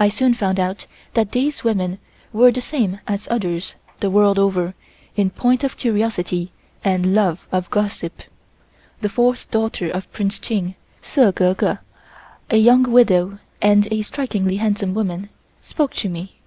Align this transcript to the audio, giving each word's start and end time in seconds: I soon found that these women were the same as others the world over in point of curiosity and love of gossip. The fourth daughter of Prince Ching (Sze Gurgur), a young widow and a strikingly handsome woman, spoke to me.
I 0.00 0.08
soon 0.08 0.34
found 0.34 0.58
that 0.58 0.88
these 1.30 1.62
women 1.62 2.00
were 2.32 2.50
the 2.50 2.60
same 2.60 2.98
as 3.06 3.28
others 3.30 3.76
the 4.00 4.10
world 4.10 4.36
over 4.36 4.74
in 5.14 5.30
point 5.30 5.62
of 5.62 5.76
curiosity 5.76 6.50
and 6.82 7.14
love 7.14 7.46
of 7.52 7.70
gossip. 7.70 8.22
The 9.00 9.08
fourth 9.08 9.48
daughter 9.52 9.88
of 9.88 10.10
Prince 10.10 10.40
Ching 10.40 10.74
(Sze 11.02 11.30
Gurgur), 11.30 11.78
a 12.50 12.56
young 12.56 12.90
widow 12.90 13.38
and 13.62 13.86
a 13.92 14.02
strikingly 14.02 14.56
handsome 14.56 14.92
woman, 14.92 15.28
spoke 15.60 15.94
to 15.94 16.08
me. 16.08 16.40